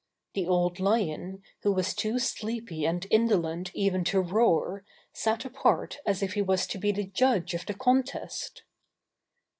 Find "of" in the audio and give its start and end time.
7.53-7.67